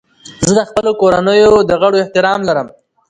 زه 0.47 0.51
د 0.59 0.61
خپلو 0.69 0.91
کورنیو 1.01 1.55
د 1.69 1.71
غړو 1.81 1.97
احترام 2.03 2.39
لرم. 2.47 2.67